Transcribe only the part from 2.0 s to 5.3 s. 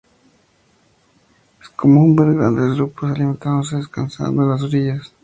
ver grandes grupos alimentándose o descansando en las orillas.